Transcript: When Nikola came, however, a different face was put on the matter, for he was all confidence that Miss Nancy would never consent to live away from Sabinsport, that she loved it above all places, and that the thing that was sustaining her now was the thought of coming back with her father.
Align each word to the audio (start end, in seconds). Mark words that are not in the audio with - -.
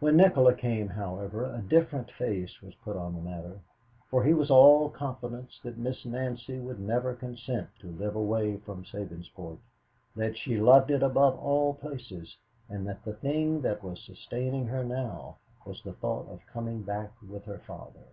When 0.00 0.16
Nikola 0.16 0.54
came, 0.54 0.88
however, 0.88 1.44
a 1.44 1.60
different 1.60 2.10
face 2.12 2.62
was 2.62 2.74
put 2.76 2.96
on 2.96 3.14
the 3.14 3.20
matter, 3.20 3.60
for 4.08 4.24
he 4.24 4.32
was 4.32 4.50
all 4.50 4.88
confidence 4.88 5.60
that 5.62 5.76
Miss 5.76 6.06
Nancy 6.06 6.58
would 6.58 6.80
never 6.80 7.12
consent 7.12 7.68
to 7.80 7.88
live 7.90 8.16
away 8.16 8.56
from 8.56 8.86
Sabinsport, 8.86 9.58
that 10.16 10.38
she 10.38 10.56
loved 10.58 10.90
it 10.90 11.02
above 11.02 11.38
all 11.38 11.74
places, 11.74 12.38
and 12.70 12.86
that 12.88 13.04
the 13.04 13.12
thing 13.12 13.60
that 13.60 13.82
was 13.84 14.00
sustaining 14.02 14.68
her 14.68 14.82
now 14.84 15.36
was 15.66 15.82
the 15.82 15.92
thought 15.92 16.26
of 16.30 16.40
coming 16.50 16.80
back 16.80 17.12
with 17.20 17.44
her 17.44 17.58
father. 17.58 18.04